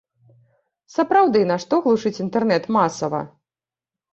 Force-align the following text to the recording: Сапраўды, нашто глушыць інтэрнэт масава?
Сапраўды, 0.95 1.39
нашто 1.51 1.79
глушыць 1.85 2.15
інтэрнэт 2.25 2.63
масава? 2.79 3.21